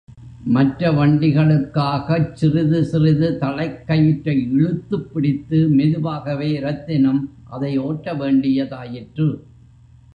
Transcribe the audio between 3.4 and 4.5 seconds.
தளைக் கயிற்றை